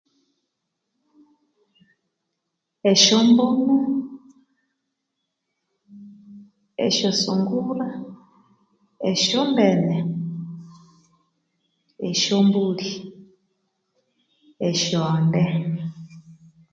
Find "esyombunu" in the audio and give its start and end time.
2.91-3.77